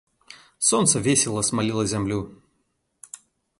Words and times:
Сонца 0.69 1.01
весела 1.09 1.43
смаліла 1.51 1.83
зямлю. 1.93 2.19